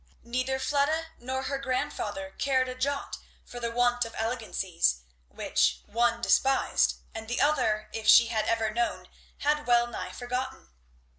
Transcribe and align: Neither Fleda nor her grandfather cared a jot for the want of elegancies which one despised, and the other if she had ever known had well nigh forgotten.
Neither 0.23 0.57
Fleda 0.57 1.11
nor 1.19 1.43
her 1.43 1.59
grandfather 1.59 2.31
cared 2.39 2.67
a 2.67 2.73
jot 2.73 3.19
for 3.45 3.59
the 3.59 3.69
want 3.69 4.03
of 4.03 4.15
elegancies 4.17 5.01
which 5.27 5.81
one 5.85 6.23
despised, 6.23 6.95
and 7.13 7.27
the 7.27 7.39
other 7.39 7.87
if 7.93 8.07
she 8.07 8.25
had 8.29 8.45
ever 8.47 8.71
known 8.71 9.09
had 9.41 9.67
well 9.67 9.85
nigh 9.85 10.11
forgotten. 10.11 10.69